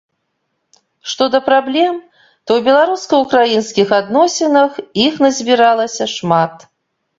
Што 1.11 1.23
да 1.35 1.41
праблем, 1.49 1.93
то 2.45 2.49
ў 2.57 2.65
беларуска-украінскіх 2.69 3.87
адносінах, 4.01 4.83
іх 5.07 5.23
назбіралася 5.27 6.11
шмат. 6.19 6.53